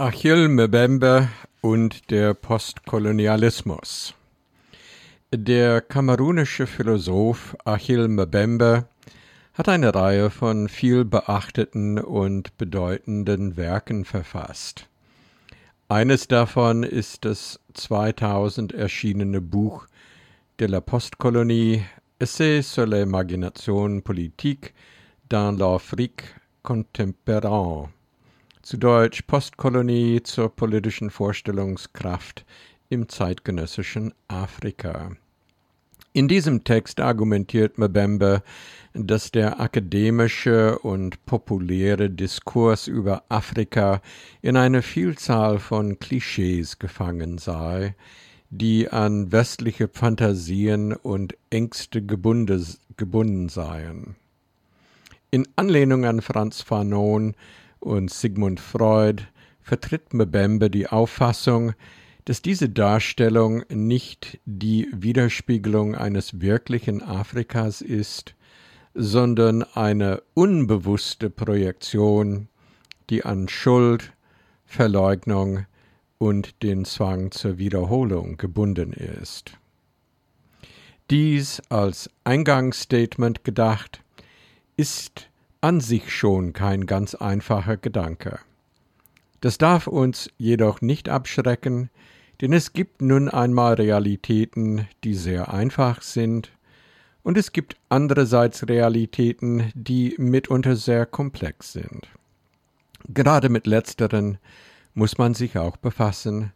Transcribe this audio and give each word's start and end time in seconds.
Achille 0.00 0.48
Mbembe 0.48 1.28
und 1.60 2.12
der 2.12 2.32
Postkolonialismus. 2.32 4.14
Der 5.34 5.80
kamerunische 5.80 6.68
Philosoph 6.68 7.56
Achille 7.64 8.06
Mbembe 8.06 8.86
hat 9.54 9.68
eine 9.68 9.92
Reihe 9.92 10.30
von 10.30 10.68
viel 10.68 11.04
beachteten 11.04 11.98
und 11.98 12.56
bedeutenden 12.58 13.56
Werken 13.56 14.04
verfasst. 14.04 14.86
Eines 15.88 16.28
davon 16.28 16.84
ist 16.84 17.24
das 17.24 17.58
2000 17.74 18.72
erschienene 18.74 19.40
Buch 19.40 19.88
de 20.60 20.68
la 20.68 20.80
Postkolonie 20.80 21.82
Essai 22.20 22.62
sur 22.62 22.86
l'imagination 22.86 24.00
politique 24.02 24.74
dans 25.28 25.58
l'Afrique 25.58 26.22
contemporaine 26.62 27.88
zu 28.68 28.76
Deutsch 28.76 29.22
Postkolonie 29.22 30.22
zur 30.22 30.54
politischen 30.54 31.08
Vorstellungskraft 31.08 32.44
im 32.90 33.08
zeitgenössischen 33.08 34.12
Afrika. 34.28 35.12
In 36.12 36.28
diesem 36.28 36.64
Text 36.64 37.00
argumentiert 37.00 37.78
Mbembe, 37.78 38.42
dass 38.92 39.30
der 39.30 39.58
akademische 39.58 40.78
und 40.80 41.24
populäre 41.24 42.10
Diskurs 42.10 42.88
über 42.88 43.22
Afrika 43.30 44.02
in 44.42 44.58
eine 44.58 44.82
Vielzahl 44.82 45.60
von 45.60 45.98
Klischees 45.98 46.78
gefangen 46.78 47.38
sei, 47.38 47.94
die 48.50 48.90
an 48.90 49.32
westliche 49.32 49.88
Phantasien 49.88 50.92
und 50.92 51.38
Ängste 51.48 52.04
gebunden 52.04 53.48
seien. 53.48 54.16
In 55.30 55.48
Anlehnung 55.56 56.04
an 56.04 56.20
Franz 56.20 56.60
Fanon 56.60 57.34
und 57.80 58.10
Sigmund 58.10 58.60
Freud 58.60 59.24
vertritt 59.60 60.14
Mbembe 60.14 60.70
die 60.70 60.86
Auffassung, 60.86 61.74
dass 62.24 62.42
diese 62.42 62.68
Darstellung 62.68 63.64
nicht 63.70 64.38
die 64.44 64.88
Widerspiegelung 64.92 65.94
eines 65.94 66.40
wirklichen 66.40 67.02
Afrikas 67.02 67.80
ist, 67.80 68.34
sondern 68.94 69.62
eine 69.62 70.22
unbewusste 70.34 71.30
Projektion, 71.30 72.48
die 73.10 73.24
an 73.24 73.48
Schuld, 73.48 74.12
Verleugnung 74.66 75.66
und 76.18 76.62
den 76.62 76.84
Zwang 76.84 77.30
zur 77.30 77.58
Wiederholung 77.58 78.36
gebunden 78.36 78.92
ist. 78.92 79.52
Dies 81.10 81.62
als 81.70 82.10
Eingangsstatement 82.24 83.44
gedacht, 83.44 84.02
ist 84.76 85.30
an 85.60 85.80
sich 85.80 86.14
schon 86.14 86.52
kein 86.52 86.86
ganz 86.86 87.14
einfacher 87.14 87.76
Gedanke. 87.76 88.38
Das 89.40 89.58
darf 89.58 89.86
uns 89.86 90.30
jedoch 90.38 90.80
nicht 90.80 91.08
abschrecken, 91.08 91.90
denn 92.40 92.52
es 92.52 92.72
gibt 92.72 93.02
nun 93.02 93.28
einmal 93.28 93.74
Realitäten, 93.74 94.86
die 95.04 95.14
sehr 95.14 95.52
einfach 95.52 96.02
sind, 96.02 96.52
und 97.24 97.36
es 97.36 97.52
gibt 97.52 97.76
andererseits 97.88 98.68
Realitäten, 98.68 99.70
die 99.74 100.14
mitunter 100.16 100.76
sehr 100.76 101.04
komplex 101.04 101.72
sind. 101.72 102.08
Gerade 103.08 103.48
mit 103.48 103.66
letzteren 103.66 104.38
muss 104.94 105.18
man 105.18 105.34
sich 105.34 105.58
auch 105.58 105.76
befassen, 105.76 106.52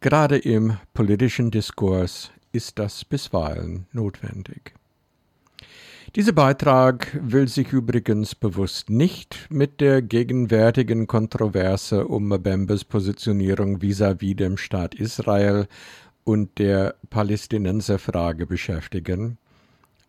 gerade 0.00 0.36
im 0.36 0.78
politischen 0.94 1.50
Diskurs 1.50 2.32
ist 2.52 2.78
das 2.78 3.04
bisweilen 3.04 3.86
notwendig. 3.92 4.74
Dieser 6.14 6.32
Beitrag 6.32 7.18
will 7.20 7.48
sich 7.48 7.72
übrigens 7.72 8.34
bewusst 8.34 8.90
nicht 8.90 9.48
mit 9.50 9.80
der 9.80 10.02
gegenwärtigen 10.02 11.06
Kontroverse 11.06 12.06
um 12.06 12.28
Mbembes 12.28 12.84
Positionierung 12.84 13.80
vis-à-vis 13.80 14.34
-vis 14.34 14.36
dem 14.36 14.56
Staat 14.56 14.94
Israel 14.94 15.66
und 16.24 16.58
der 16.58 16.94
Palästinenserfrage 17.10 18.46
beschäftigen. 18.46 19.36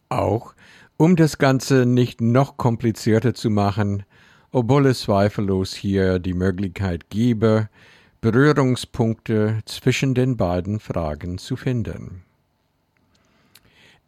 Auch 0.09 0.53
um 0.97 1.15
das 1.15 1.39
Ganze 1.39 1.86
nicht 1.86 2.21
noch 2.21 2.57
komplizierter 2.57 3.33
zu 3.33 3.49
machen, 3.49 4.03
obwohl 4.52 4.86
es 4.86 5.02
zweifellos 5.02 5.73
hier 5.73 6.19
die 6.19 6.33
Möglichkeit 6.33 7.09
gebe, 7.09 7.69
Berührungspunkte 8.21 9.59
zwischen 9.65 10.13
den 10.13 10.37
beiden 10.37 10.80
Fragen 10.80 11.37
zu 11.37 11.55
finden. 11.55 12.23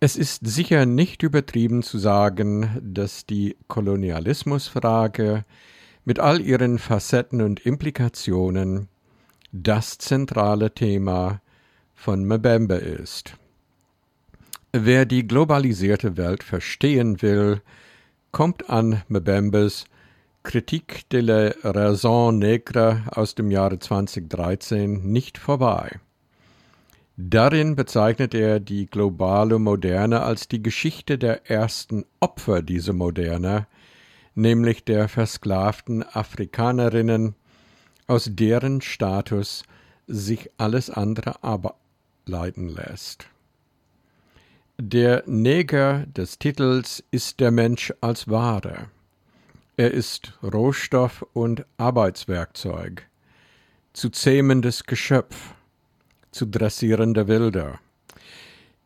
Es 0.02 0.16
ist 0.16 0.48
sicher 0.48 0.86
nicht 0.86 1.24
übertrieben 1.24 1.84
zu 1.84 1.98
sagen, 1.98 2.80
dass 2.82 3.26
die 3.26 3.58
Kolonialismusfrage 3.68 5.44
mit 6.06 6.20
all 6.22 6.40
ihren 6.40 6.80
Facetten 6.80 7.42
und 7.42 7.66
Implikationen 7.66 8.88
das 9.52 9.98
zentrale 9.98 10.74
Thema 10.74 11.42
von 11.96 12.24
Mbembe 12.26 12.76
ist. 12.76 13.34
Wer 14.72 15.06
die 15.06 15.28
globalisierte 15.28 16.16
Welt 16.16 16.44
verstehen 16.44 17.22
will, 17.22 17.62
kommt 18.32 18.70
an 18.70 19.02
Mbembes 19.10 19.84
Kritik 20.44 21.10
de 21.10 21.20
la 21.20 21.52
Raison 21.64 22.40
Nègre 22.40 23.02
aus 23.12 23.36
dem 23.36 23.52
Jahre 23.52 23.80
2013 23.80 25.12
nicht 25.12 25.38
vorbei. 25.38 26.00
Darin 27.22 27.76
bezeichnet 27.76 28.34
er 28.34 28.62
die 28.62 28.86
globale 28.86 29.60
Moderne 29.60 30.22
als 30.22 30.48
die 30.48 30.64
Geschichte 30.64 31.18
der 31.18 31.52
ersten 31.52 32.06
Opfer 32.22 32.62
dieser 32.62 32.94
Moderne, 32.94 33.68
nämlich 34.36 34.86
der 34.86 35.10
versklavten 35.10 36.02
Afrikanerinnen, 36.02 37.36
aus 38.08 38.30
deren 38.32 38.80
Status 38.80 39.64
sich 40.08 40.50
alles 40.56 40.90
andere 40.90 41.44
ableiten 41.44 42.70
lässt. 42.70 43.28
Der 44.78 45.24
Neger 45.26 46.06
des 46.06 46.40
Titels 46.40 47.04
ist 47.12 47.42
der 47.42 47.52
Mensch 47.52 47.94
als 48.00 48.30
Ware. 48.30 48.88
Er 49.76 49.92
ist 49.92 50.40
Rohstoff 50.42 51.26
und 51.34 51.66
Arbeitswerkzeug, 51.76 53.10
zu 53.92 54.10
zähmendes 54.10 54.86
Geschöpf, 54.86 55.54
zu 56.40 56.46
dressierende 56.46 57.28
Wilder. 57.28 57.80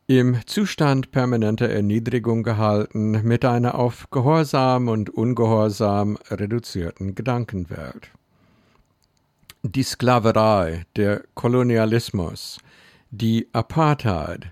Im 0.07 0.39
Zustand 0.47 1.11
permanenter 1.11 1.69
Erniedrigung 1.69 2.41
gehalten, 2.41 3.11
mit 3.23 3.45
einer 3.45 3.75
auf 3.75 4.09
Gehorsam 4.09 4.87
und 4.87 5.11
Ungehorsam 5.11 6.17
reduzierten 6.31 7.13
Gedankenwelt. 7.13 8.09
Die 9.61 9.83
Sklaverei, 9.83 10.87
der 10.95 11.25
Kolonialismus, 11.35 12.57
die 13.11 13.47
Apartheid, 13.53 14.47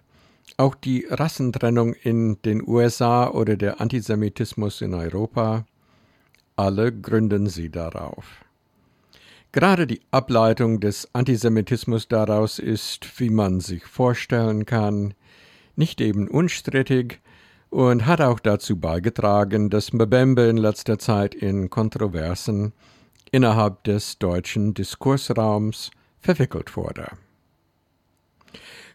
auch 0.57 0.75
die 0.75 1.07
Rassentrennung 1.09 1.95
in 1.95 2.39
den 2.43 2.61
USA 2.67 3.31
oder 3.31 3.57
der 3.57 3.81
Antisemitismus 3.81 4.79
in 4.81 4.93
Europa, 4.93 5.65
alle 6.55 6.93
gründen 6.93 7.47
sie 7.47 7.71
darauf. 7.71 8.45
Gerade 9.53 9.85
die 9.85 9.99
Ableitung 10.11 10.79
des 10.79 11.13
Antisemitismus 11.13 12.07
daraus 12.07 12.57
ist, 12.57 13.19
wie 13.19 13.29
man 13.29 13.59
sich 13.59 13.85
vorstellen 13.85 14.65
kann, 14.65 15.13
nicht 15.75 15.99
eben 15.99 16.29
unstrittig 16.29 17.19
und 17.69 18.05
hat 18.05 18.21
auch 18.21 18.39
dazu 18.39 18.79
beigetragen, 18.79 19.69
dass 19.69 19.91
Mbembe 19.91 20.43
in 20.43 20.57
letzter 20.57 20.99
Zeit 20.99 21.35
in 21.35 21.69
Kontroversen 21.69 22.71
innerhalb 23.31 23.83
des 23.83 24.19
deutschen 24.19 24.73
Diskursraums 24.73 25.91
verwickelt 26.19 26.77
wurde. 26.77 27.09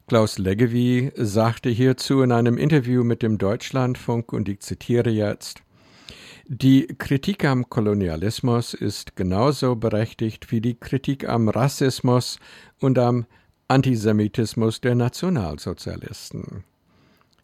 Klaus 0.06 0.38
Leggevi 0.38 1.12
sagte 1.16 1.68
hierzu 1.68 2.22
in 2.22 2.32
einem 2.32 2.58
Interview 2.58 3.02
mit 3.02 3.22
dem 3.22 3.38
Deutschlandfunk, 3.38 4.32
und 4.32 4.48
ich 4.48 4.60
zitiere 4.60 5.10
jetzt, 5.10 5.62
die 6.48 6.86
Kritik 6.86 7.44
am 7.44 7.68
Kolonialismus 7.68 8.72
ist 8.72 9.16
genauso 9.16 9.74
berechtigt 9.74 10.52
wie 10.52 10.60
die 10.60 10.78
Kritik 10.78 11.28
am 11.28 11.48
Rassismus 11.48 12.38
und 12.78 12.98
am 12.98 13.26
Antisemitismus 13.66 14.80
der 14.80 14.94
Nationalsozialisten. 14.94 16.62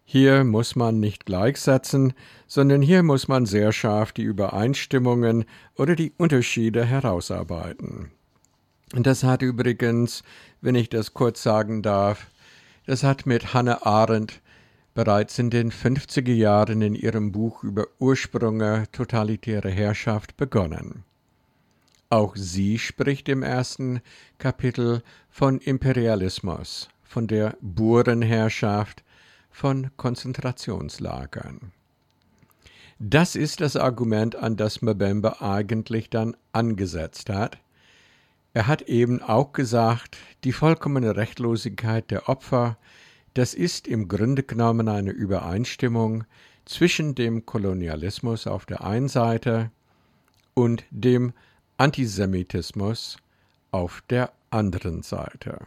Hier 0.04 0.44
muss 0.44 0.76
man 0.76 1.00
nicht 1.00 1.26
gleichsetzen, 1.26 2.12
sondern 2.46 2.80
hier 2.80 3.02
muss 3.02 3.26
man 3.26 3.44
sehr 3.44 3.72
scharf 3.72 4.12
die 4.12 4.22
Übereinstimmungen 4.22 5.46
oder 5.76 5.96
die 5.96 6.12
Unterschiede 6.16 6.84
herausarbeiten. 6.84 8.12
Und 8.94 9.06
das 9.06 9.24
hat 9.24 9.42
übrigens, 9.42 10.22
wenn 10.60 10.76
ich 10.76 10.90
das 10.90 11.12
kurz 11.12 11.42
sagen 11.42 11.82
darf, 11.82 12.30
das 12.86 13.02
hat 13.02 13.26
mit 13.26 13.52
Hannah 13.54 13.84
Arendt 13.84 14.41
bereits 14.94 15.38
in 15.38 15.50
den 15.50 15.70
50er 15.70 16.32
Jahren 16.32 16.82
in 16.82 16.94
ihrem 16.94 17.32
Buch 17.32 17.62
über 17.64 17.86
Ursprünge 17.98 18.84
totalitäre 18.92 19.70
Herrschaft 19.70 20.36
begonnen. 20.36 21.04
Auch 22.10 22.36
sie 22.36 22.78
spricht 22.78 23.28
im 23.28 23.42
ersten 23.42 24.00
Kapitel 24.38 25.02
von 25.30 25.58
Imperialismus, 25.58 26.88
von 27.02 27.26
der 27.26 27.56
Burenherrschaft, 27.60 29.02
von 29.50 29.90
Konzentrationslagern. 29.96 31.72
Das 32.98 33.34
ist 33.34 33.60
das 33.60 33.76
Argument, 33.76 34.36
an 34.36 34.56
das 34.56 34.82
Mbembe 34.82 35.40
eigentlich 35.40 36.10
dann 36.10 36.36
angesetzt 36.52 37.30
hat, 37.30 37.58
er 38.54 38.66
hat 38.66 38.82
eben 38.82 39.22
auch 39.22 39.52
gesagt, 39.52 40.18
die 40.44 40.52
vollkommene 40.52 41.16
Rechtlosigkeit 41.16 42.10
der 42.10 42.28
Opfer, 42.28 42.76
das 43.34 43.54
ist 43.54 43.88
im 43.88 44.08
Grunde 44.08 44.42
genommen 44.42 44.88
eine 44.88 45.10
Übereinstimmung 45.10 46.24
zwischen 46.64 47.14
dem 47.14 47.46
Kolonialismus 47.46 48.46
auf 48.46 48.66
der 48.66 48.84
einen 48.84 49.08
Seite 49.08 49.70
und 50.54 50.84
dem 50.90 51.32
Antisemitismus 51.78 53.16
auf 53.70 54.02
der 54.10 54.32
anderen 54.50 55.02
Seite. 55.02 55.66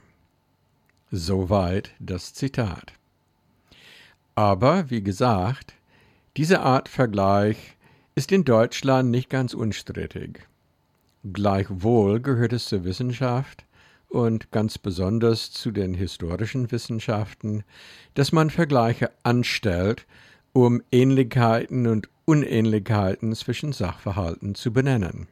Soweit 1.11 1.91
das 1.99 2.33
Zitat. 2.33 2.93
Aber, 4.35 4.89
wie 4.89 5.01
gesagt, 5.01 5.73
diese 6.37 6.61
Art 6.61 6.89
Vergleich 6.89 7.77
ist 8.15 8.31
in 8.31 8.43
Deutschland 8.43 9.09
nicht 9.09 9.29
ganz 9.29 9.53
unstrittig. 9.53 10.47
Gleichwohl 11.23 12.19
gehört 12.19 12.53
es 12.53 12.65
zur 12.65 12.83
Wissenschaft 12.83 13.64
und 14.15 14.51
ganz 14.51 14.77
besonders 14.77 15.51
zu 15.51 15.71
den 15.71 15.93
historischen 15.93 16.71
Wissenschaften, 16.71 17.63
dass 18.13 18.31
man 18.31 18.49
Vergleiche 18.49 19.11
anstellt, 19.23 20.05
um 20.53 20.81
Ähnlichkeiten 20.91 21.85
und 21.85 22.09
Unähnlichkeiten 22.23 23.35
zwischen 23.35 23.73
Sachverhalten 23.73 24.55
zu 24.55 24.71
benennen. 24.71 25.27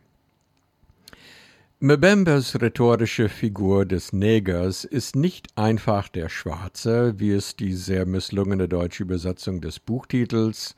Mbembes 1.80 2.62
rhetorische 2.62 3.30
Figur 3.30 3.86
des 3.86 4.14
Negers 4.14 4.84
ist 4.84 5.16
nicht 5.16 5.48
einfach 5.58 6.10
der 6.10 6.30
Schwarze, 6.30 7.20
wie 7.20 7.32
es 7.32 7.56
die 7.56 7.74
sehr 7.74 8.06
misslungene 8.06 8.68
deutsche 8.68 9.04
Übersetzung 9.04 9.62
des 9.62 9.80
Buchtitels 9.80 10.76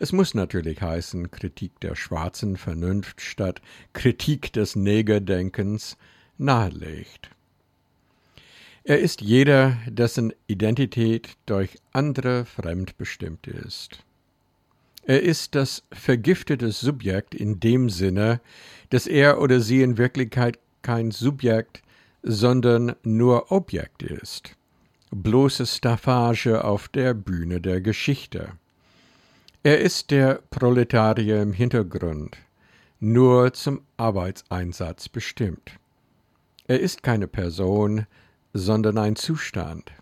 es 0.00 0.12
muss 0.12 0.32
natürlich 0.32 0.80
heißen 0.80 1.32
Kritik 1.32 1.80
der 1.80 1.96
schwarzen 1.96 2.56
Vernunft 2.56 3.20
statt 3.20 3.60
Kritik 3.94 4.52
des 4.52 4.76
Negerdenkens 4.76 5.96
nahelegt. 6.36 7.30
Er 8.88 9.00
ist 9.00 9.20
jeder, 9.20 9.76
dessen 9.86 10.32
Identität 10.46 11.36
durch 11.44 11.76
andere 11.92 12.46
fremdbestimmt 12.46 13.46
ist. 13.46 14.02
Er 15.04 15.22
ist 15.22 15.54
das 15.54 15.82
vergiftete 15.92 16.72
Subjekt 16.72 17.34
in 17.34 17.60
dem 17.60 17.90
Sinne, 17.90 18.40
dass 18.88 19.06
er 19.06 19.42
oder 19.42 19.60
sie 19.60 19.82
in 19.82 19.98
Wirklichkeit 19.98 20.58
kein 20.80 21.10
Subjekt, 21.10 21.82
sondern 22.22 22.96
nur 23.02 23.52
Objekt 23.52 24.02
ist. 24.02 24.56
Bloße 25.10 25.66
Staffage 25.66 26.64
auf 26.64 26.88
der 26.88 27.12
Bühne 27.12 27.60
der 27.60 27.82
Geschichte. 27.82 28.52
Er 29.64 29.80
ist 29.80 30.10
der 30.10 30.40
Proletarier 30.48 31.42
im 31.42 31.52
Hintergrund, 31.52 32.38
nur 33.00 33.52
zum 33.52 33.82
Arbeitseinsatz 33.98 35.10
bestimmt. 35.10 35.72
Er 36.66 36.80
ist 36.80 37.02
keine 37.02 37.28
Person, 37.28 38.06
sondern 38.58 38.98
ein 38.98 39.16
Zustand. 39.16 39.92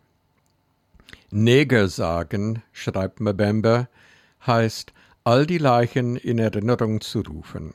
Neger 1.30 1.88
sagen, 1.88 2.62
schreibt 2.72 3.20
Mbembe, 3.20 3.88
heißt, 4.46 4.92
all 5.24 5.46
die 5.46 5.58
Leichen 5.58 6.16
in 6.16 6.38
Erinnerung 6.38 7.00
zu 7.00 7.20
rufen. 7.20 7.74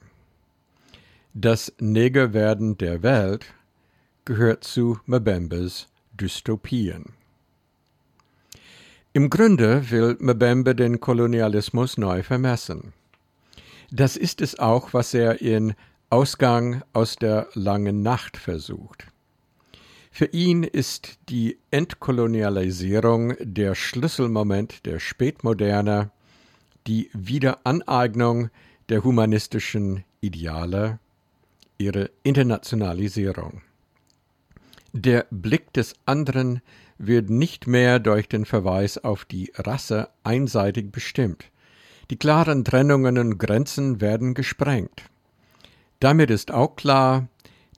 Das 1.34 1.74
Negerwerden 1.80 2.78
der 2.78 3.04
Welt 3.04 3.54
gehört 4.26 4.64
zu 4.64 5.00
Mbembes 5.06 5.88
Dystopien. 6.14 7.14
Im 9.14 9.30
Grunde 9.30 9.90
will 9.92 10.16
Mbembe 10.20 10.76
den 10.76 11.02
Kolonialismus 11.02 11.98
neu 11.98 12.24
vermessen. 12.24 12.94
Das 13.92 14.16
ist 14.16 14.40
es 14.40 14.58
auch, 14.58 14.94
was 14.94 15.14
er 15.14 15.42
in 15.42 15.74
Ausgang 16.10 16.82
aus 16.94 17.18
der 17.18 17.48
langen 17.54 18.02
Nacht 18.02 18.38
versucht. 18.38 19.11
Für 20.14 20.26
ihn 20.26 20.64
ist 20.64 21.18
die 21.30 21.58
Entkolonialisierung 21.72 23.34
der 23.40 23.76
Schlüsselmoment 23.76 24.86
der 24.86 25.00
Spätmoderne, 25.00 26.12
die 26.86 27.10
Wiederaneignung 27.14 28.50
der 28.90 29.06
humanistischen 29.06 30.04
Ideale, 30.20 31.00
ihre 31.78 32.12
Internationalisierung. 32.24 33.62
Der 34.92 35.26
Blick 35.32 35.72
des 35.72 35.96
anderen 36.06 36.62
wird 36.98 37.30
nicht 37.30 37.66
mehr 37.66 38.00
durch 38.00 38.28
den 38.28 38.46
Verweis 38.46 38.98
auf 38.98 39.24
die 39.24 39.54
Rasse 39.56 40.10
einseitig 40.24 40.92
bestimmt. 40.92 41.46
Die 42.10 42.18
klaren 42.18 42.66
Trennungen 42.66 43.18
und 43.18 43.38
Grenzen 43.38 44.02
werden 44.02 44.34
gesprengt. 44.34 45.04
Damit 46.02 46.30
ist 46.30 46.52
auch 46.52 46.76
klar, 46.76 47.30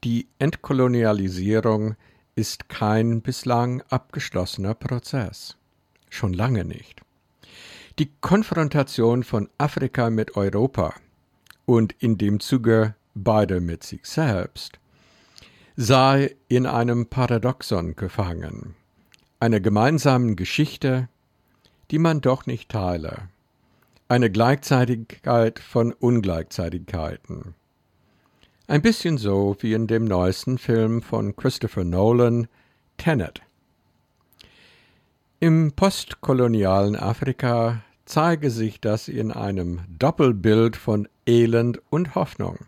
die 0.03 0.27
Entkolonialisierung 0.39 1.95
ist 2.35 2.69
kein 2.69 3.21
bislang 3.21 3.81
abgeschlossener 3.89 4.74
Prozess. 4.74 5.57
Schon 6.09 6.33
lange 6.33 6.65
nicht. 6.65 7.01
Die 8.00 8.12
Konfrontation 8.21 9.24
von 9.24 9.50
Afrika 9.57 10.09
mit 10.09 10.35
Europa 10.35 10.94
und 11.65 11.94
in 12.00 12.18
dem 12.18 12.39
Zuge 12.39 12.95
beide 13.13 13.62
mit 13.62 13.83
sich 13.83 14.06
selbst 14.06 14.80
sei 15.75 16.35
in 16.47 16.65
einem 16.68 17.07
Paradoxon 17.07 17.95
gefangen 17.95 18.75
einer 19.44 19.59
gemeinsamen 19.59 20.38
Geschichte, 20.38 21.09
die 21.91 22.00
man 22.00 22.21
doch 22.21 22.45
nicht 22.45 22.69
teile, 22.69 23.27
eine 24.07 24.31
Gleichzeitigkeit 24.31 25.59
von 25.59 25.91
Ungleichzeitigkeiten. 25.91 27.53
Ein 28.74 28.81
bisschen 28.81 29.20
so 29.20 29.56
wie 29.60 29.74
in 29.74 29.86
dem 29.86 30.04
neuesten 30.06 30.58
Film 30.58 31.04
von 31.04 31.36
Christopher 31.36 31.84
Nolan, 31.84 32.48
Tenet. 32.98 33.44
Im 35.40 35.74
postkolonialen 35.74 36.96
Afrika 36.96 37.84
zeige 38.06 38.50
sich 38.50 38.81
das 38.81 39.10
in 39.10 39.31
einem 39.31 39.81
Doppelbild 40.00 40.75
von 40.75 41.08
Elend 41.28 41.84
und 41.92 42.16
Hoffnung. 42.16 42.66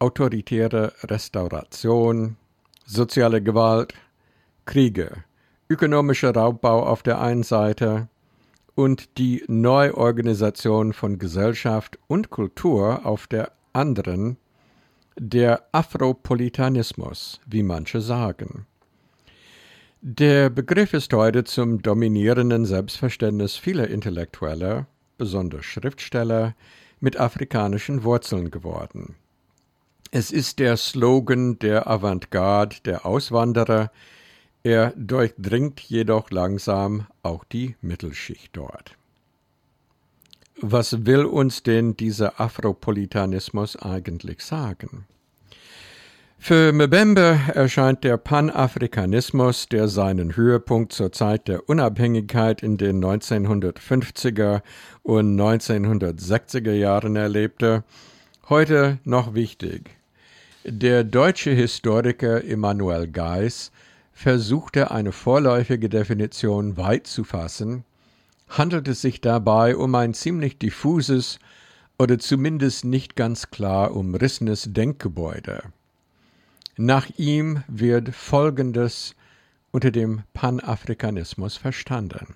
Autoritäre 0.00 0.92
Restauration, 1.04 2.36
soziale 2.84 3.40
Gewalt, 3.40 3.94
Kriege, 4.66 5.24
ökonomischer 5.70 6.34
Raubbau 6.34 6.84
auf 6.84 7.02
der 7.02 7.22
einen 7.22 7.42
Seite 7.42 8.08
und 8.74 9.16
die 9.16 9.44
Neuorganisation 9.48 10.92
von 10.92 11.18
Gesellschaft 11.18 11.98
und 12.06 12.28
Kultur 12.28 13.06
auf 13.06 13.26
der 13.26 13.50
anderen, 13.72 14.36
der 15.16 15.64
Afropolitanismus, 15.72 17.40
wie 17.46 17.62
manche 17.62 18.00
sagen. 18.00 18.66
Der 20.00 20.50
Begriff 20.50 20.92
ist 20.92 21.12
heute 21.12 21.44
zum 21.44 21.80
dominierenden 21.80 22.66
Selbstverständnis 22.66 23.56
vieler 23.56 23.88
Intellektueller, 23.88 24.86
besonders 25.16 25.64
Schriftsteller, 25.64 26.54
mit 27.00 27.18
afrikanischen 27.18 28.04
Wurzeln 28.04 28.50
geworden. 28.50 29.14
Es 30.10 30.30
ist 30.30 30.58
der 30.58 30.76
Slogan 30.76 31.58
der 31.58 31.88
Avantgarde 31.88 32.76
der 32.84 33.06
Auswanderer, 33.06 33.90
er 34.62 34.94
durchdringt 34.96 35.80
jedoch 35.80 36.30
langsam 36.30 37.06
auch 37.22 37.44
die 37.44 37.76
Mittelschicht 37.82 38.56
dort. 38.56 38.96
Was 40.60 41.04
will 41.04 41.24
uns 41.24 41.62
denn 41.62 41.96
dieser 41.96 42.40
Afropolitanismus 42.40 43.76
eigentlich 43.76 44.40
sagen? 44.42 45.06
Für 46.38 46.72
Mbembe 46.72 47.40
erscheint 47.54 48.04
der 48.04 48.18
Panafrikanismus, 48.18 49.66
der 49.68 49.88
seinen 49.88 50.36
Höhepunkt 50.36 50.92
zur 50.92 51.10
Zeit 51.10 51.48
der 51.48 51.68
Unabhängigkeit 51.68 52.62
in 52.62 52.76
den 52.76 53.02
1950er 53.02 54.60
und 55.02 55.40
1960er 55.40 56.72
Jahren 56.72 57.16
erlebte, 57.16 57.82
heute 58.50 58.98
noch 59.04 59.34
wichtig. 59.34 59.96
Der 60.64 61.02
deutsche 61.02 61.50
Historiker 61.50 62.44
Emanuel 62.44 63.08
Geis 63.08 63.72
versuchte 64.12 64.90
eine 64.90 65.12
vorläufige 65.12 65.88
Definition 65.88 66.76
weit 66.76 67.06
zu 67.06 67.24
fassen, 67.24 67.84
handelt 68.58 68.88
es 68.88 69.02
sich 69.02 69.20
dabei 69.20 69.76
um 69.76 69.94
ein 69.94 70.14
ziemlich 70.14 70.58
diffuses 70.58 71.38
oder 71.98 72.18
zumindest 72.18 72.84
nicht 72.84 73.16
ganz 73.16 73.50
klar 73.50 73.94
umrissenes 73.94 74.68
Denkgebäude. 74.72 75.62
Nach 76.76 77.08
ihm 77.16 77.62
wird 77.68 78.14
Folgendes 78.14 79.14
unter 79.70 79.90
dem 79.90 80.22
Panafrikanismus 80.32 81.56
verstanden. 81.56 82.34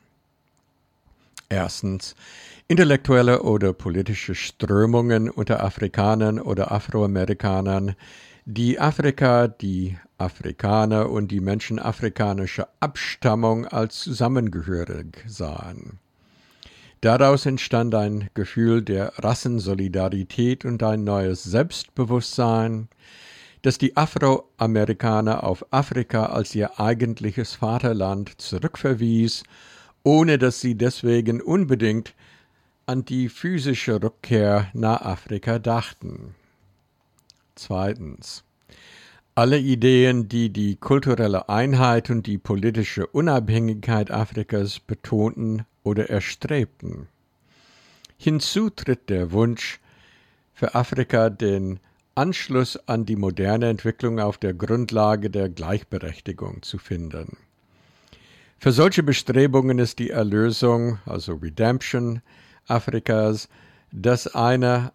Erstens 1.48 2.14
intellektuelle 2.68 3.42
oder 3.42 3.72
politische 3.72 4.34
Strömungen 4.34 5.30
unter 5.30 5.64
Afrikanern 5.64 6.38
oder 6.38 6.70
Afroamerikanern, 6.72 7.96
die 8.44 8.78
Afrika, 8.78 9.48
die 9.48 9.96
Afrikaner 10.18 11.10
und 11.10 11.28
die 11.28 11.40
Menschen 11.40 11.78
afrikanischer 11.78 12.68
Abstammung 12.80 13.66
als 13.66 14.00
zusammengehörig 14.00 15.24
sahen. 15.26 15.98
Daraus 17.00 17.46
entstand 17.46 17.94
ein 17.94 18.28
Gefühl 18.34 18.82
der 18.82 19.12
Rassensolidarität 19.18 20.64
und 20.64 20.82
ein 20.82 21.04
neues 21.04 21.44
Selbstbewusstsein, 21.44 22.88
dass 23.62 23.78
die 23.78 23.96
Afroamerikaner 23.96 25.44
auf 25.44 25.64
Afrika 25.72 26.26
als 26.26 26.54
ihr 26.54 26.80
eigentliches 26.80 27.54
Vaterland 27.54 28.40
zurückverwies, 28.40 29.44
ohne 30.02 30.38
dass 30.38 30.60
sie 30.60 30.74
deswegen 30.74 31.40
unbedingt 31.40 32.14
an 32.86 33.04
die 33.04 33.28
physische 33.28 34.02
Rückkehr 34.02 34.68
nach 34.72 35.02
Afrika 35.02 35.58
dachten. 35.58 36.34
Zweitens. 37.54 38.44
Alle 39.38 39.60
Ideen, 39.60 40.28
die 40.28 40.50
die 40.50 40.74
kulturelle 40.74 41.48
Einheit 41.48 42.10
und 42.10 42.26
die 42.26 42.38
politische 42.38 43.06
Unabhängigkeit 43.06 44.10
Afrikas 44.10 44.80
betonten 44.80 45.64
oder 45.84 46.10
erstrebten. 46.10 47.06
Hinzu 48.16 48.68
tritt 48.68 49.08
der 49.08 49.30
Wunsch, 49.30 49.78
für 50.54 50.74
Afrika 50.74 51.30
den 51.30 51.78
Anschluss 52.16 52.76
an 52.88 53.06
die 53.06 53.14
moderne 53.14 53.68
Entwicklung 53.68 54.18
auf 54.18 54.38
der 54.38 54.54
Grundlage 54.54 55.30
der 55.30 55.48
Gleichberechtigung 55.48 56.62
zu 56.62 56.78
finden. 56.78 57.36
Für 58.58 58.72
solche 58.72 59.04
Bestrebungen 59.04 59.78
ist 59.78 60.00
die 60.00 60.10
Erlösung, 60.10 60.98
also 61.06 61.34
Redemption 61.34 62.22
Afrikas, 62.66 63.48
das 63.92 64.34
eine 64.34 64.90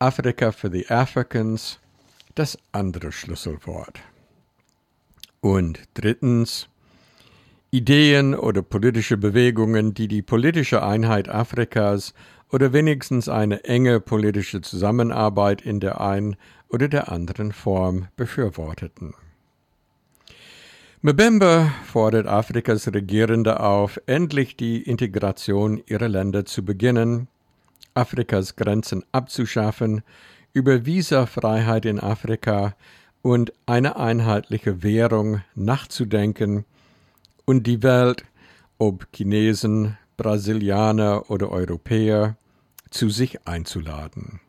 Africa 0.00 0.50
for 0.50 0.68
the 0.68 0.88
Africans, 0.88 1.78
das 2.38 2.58
andere 2.72 3.12
Schlüsselwort. 3.12 4.00
Und 5.40 5.80
drittens, 5.94 6.68
Ideen 7.70 8.34
oder 8.34 8.62
politische 8.62 9.16
Bewegungen, 9.16 9.92
die 9.92 10.08
die 10.08 10.22
politische 10.22 10.82
Einheit 10.82 11.28
Afrikas 11.28 12.14
oder 12.50 12.72
wenigstens 12.72 13.28
eine 13.28 13.64
enge 13.64 14.00
politische 14.00 14.60
Zusammenarbeit 14.62 15.60
in 15.62 15.80
der 15.80 16.00
einen 16.00 16.36
oder 16.68 16.88
der 16.88 17.12
anderen 17.12 17.52
Form 17.52 18.08
befürworteten. 18.16 19.14
Mbembe 21.02 21.70
fordert 21.84 22.26
Afrikas 22.26 22.92
Regierende 22.92 23.60
auf, 23.60 24.00
endlich 24.06 24.56
die 24.56 24.82
Integration 24.82 25.80
ihrer 25.86 26.08
Länder 26.08 26.44
zu 26.44 26.64
beginnen, 26.64 27.28
Afrikas 27.94 28.56
Grenzen 28.56 29.04
abzuschaffen, 29.12 30.02
über 30.52 30.86
Visafreiheit 30.86 31.84
in 31.84 32.00
Afrika 32.00 32.74
und 33.22 33.52
eine 33.66 33.96
einheitliche 33.96 34.82
Währung 34.82 35.42
nachzudenken 35.54 36.64
und 37.44 37.66
die 37.66 37.82
Welt, 37.82 38.24
ob 38.78 39.06
Chinesen, 39.14 39.96
Brasilianer 40.16 41.30
oder 41.30 41.50
Europäer, 41.50 42.36
zu 42.90 43.10
sich 43.10 43.46
einzuladen. 43.46 44.40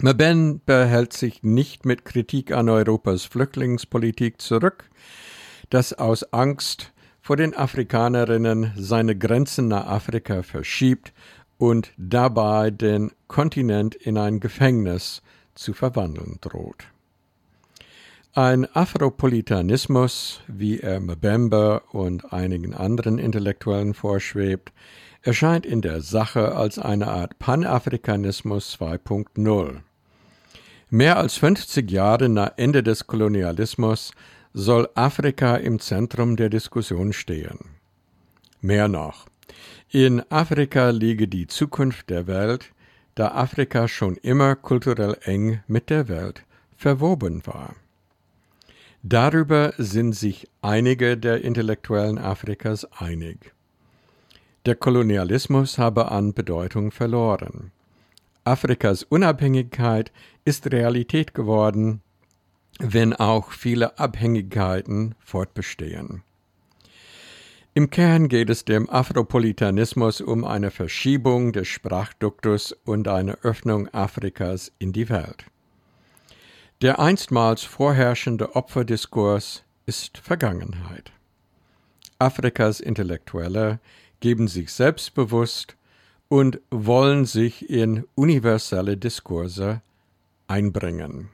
Mbembe 0.00 0.86
hält 0.86 1.12
sich 1.12 1.42
nicht 1.42 1.86
mit 1.86 2.04
Kritik 2.04 2.52
an 2.52 2.68
Europas 2.68 3.24
Flüchtlingspolitik 3.24 4.40
zurück, 4.40 4.90
das 5.70 5.92
aus 5.94 6.32
Angst 6.32 6.92
vor 7.22 7.36
den 7.36 7.56
Afrikanerinnen 7.56 8.72
seine 8.76 9.16
Grenzen 9.16 9.68
nach 9.68 9.86
Afrika 9.86 10.42
verschiebt 10.42 11.12
und 11.58 11.92
dabei 11.96 12.70
den 12.70 13.12
Kontinent 13.28 13.94
in 13.94 14.18
ein 14.18 14.40
Gefängnis 14.40 15.22
zu 15.54 15.72
verwandeln 15.72 16.38
droht. 16.40 16.84
Ein 18.34 18.66
Afropolitanismus, 18.76 20.42
wie 20.46 20.80
er 20.80 21.00
Mbembe 21.00 21.80
und 21.92 22.34
einigen 22.34 22.74
anderen 22.74 23.18
Intellektuellen 23.18 23.94
vorschwebt, 23.94 24.72
erscheint 25.22 25.64
in 25.64 25.80
der 25.80 26.02
Sache 26.02 26.54
als 26.54 26.78
eine 26.78 27.08
Art 27.08 27.38
Panafrikanismus 27.38 28.76
2.0. 28.78 29.80
Mehr 30.90 31.16
als 31.16 31.36
50 31.36 31.90
Jahre 31.90 32.28
nach 32.28 32.52
Ende 32.56 32.82
des 32.82 33.06
Kolonialismus 33.06 34.12
soll 34.52 34.88
Afrika 34.94 35.56
im 35.56 35.80
Zentrum 35.80 36.36
der 36.36 36.48
Diskussion 36.48 37.12
stehen. 37.12 37.58
Mehr 38.60 38.88
noch, 38.88 39.26
in 39.90 40.22
Afrika 40.30 40.90
liege 40.90 41.28
die 41.28 41.46
Zukunft 41.46 42.10
der 42.10 42.26
Welt, 42.26 42.72
da 43.14 43.28
Afrika 43.28 43.88
schon 43.88 44.16
immer 44.16 44.54
kulturell 44.56 45.16
eng 45.24 45.60
mit 45.66 45.90
der 45.90 46.08
Welt 46.08 46.44
verwoben 46.76 47.46
war. 47.46 47.74
Darüber 49.02 49.72
sind 49.78 50.14
sich 50.14 50.48
einige 50.62 51.16
der 51.16 51.42
Intellektuellen 51.42 52.18
Afrikas 52.18 52.84
einig. 52.92 53.54
Der 54.66 54.74
Kolonialismus 54.74 55.78
habe 55.78 56.10
an 56.10 56.34
Bedeutung 56.34 56.90
verloren. 56.90 57.70
Afrikas 58.42 59.04
Unabhängigkeit 59.04 60.10
ist 60.44 60.72
Realität 60.72 61.34
geworden, 61.34 62.02
wenn 62.78 63.12
auch 63.12 63.52
viele 63.52 63.98
Abhängigkeiten 63.98 65.14
fortbestehen. 65.20 66.22
Im 67.76 67.90
Kern 67.90 68.28
geht 68.28 68.48
es 68.48 68.64
dem 68.64 68.88
Afropolitanismus 68.88 70.22
um 70.22 70.46
eine 70.46 70.70
Verschiebung 70.70 71.52
des 71.52 71.68
Sprachduktus 71.68 72.72
und 72.72 73.06
eine 73.06 73.34
Öffnung 73.42 73.92
Afrikas 73.92 74.72
in 74.78 74.94
die 74.94 75.10
Welt. 75.10 75.44
Der 76.80 76.98
einstmals 76.98 77.64
vorherrschende 77.64 78.56
Opferdiskurs 78.56 79.62
ist 79.84 80.16
Vergangenheit. 80.16 81.12
Afrikas 82.18 82.80
Intellektuelle 82.80 83.78
geben 84.20 84.48
sich 84.48 84.72
selbstbewusst 84.72 85.76
und 86.28 86.60
wollen 86.70 87.26
sich 87.26 87.68
in 87.68 88.06
universelle 88.14 88.96
Diskurse 88.96 89.82
einbringen, 90.48 91.28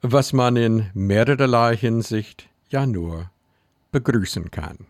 was 0.00 0.32
man 0.32 0.56
in 0.56 0.88
mehrerlei 0.94 1.76
Hinsicht 1.76 2.48
ja 2.70 2.86
nur 2.86 3.30
begrüßen 3.90 4.50
kann. 4.50 4.86